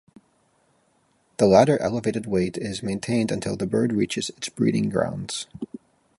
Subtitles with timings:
[1.37, 5.45] The latter elevated weight is maintained until the bird reaches its breeding grounds.